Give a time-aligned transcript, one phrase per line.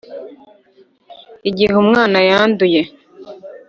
[1.49, 2.81] igihe umwana yanduye,